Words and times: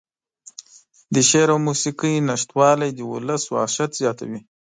د 1.13 1.15
شعر 1.29 1.49
او 1.53 1.59
موسيقۍ 1.67 2.13
نشتوالى 2.29 2.87
د 2.93 2.99
اولس 3.09 3.43
وحشت 3.49 3.91
زياتوي. 3.99 4.39